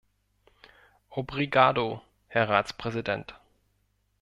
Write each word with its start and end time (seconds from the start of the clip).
Obrigado, 1.11 2.01
Herr 2.27 2.49
Ratspräsident. 2.49 3.35